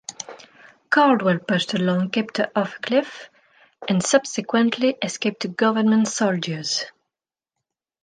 Caldwell 0.89 1.37
pushed 1.37 1.75
a 1.75 1.77
lone 1.77 2.09
captor 2.09 2.49
off 2.55 2.77
a 2.77 2.79
cliff, 2.79 3.29
and 3.87 4.01
subsequently 4.03 4.97
escaped 4.99 5.41
to 5.43 5.47
government 5.47 6.07
soldiers. 6.07 6.85